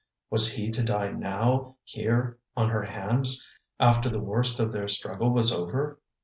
Was 0.31 0.53
he 0.53 0.71
to 0.71 0.81
die, 0.81 1.11
now, 1.11 1.75
here 1.83 2.39
on 2.57 2.69
her 2.71 2.81
hands, 2.81 3.47
after 3.79 4.09
the 4.09 4.17
worst 4.17 4.59
of 4.59 4.71
their 4.71 4.87
struggle 4.87 5.29
was 5.29 5.51
over? 5.53 5.99